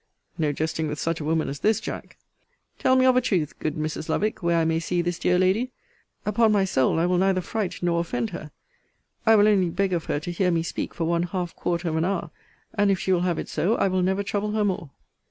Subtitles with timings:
[0.35, 2.17] No jesting with such a woman as this, Jack.
[2.79, 4.09] Tell me of a truth, good Mrs.
[4.09, 5.73] Lovick, where I may see this dear lady.
[6.25, 8.49] Upon my soul, I will neither fright for offend her.
[9.27, 11.97] I will only beg of her to hear me speak for one half quarter of
[11.97, 12.31] an hour;
[12.73, 14.89] and, if she will have it so, I will never trouble her more.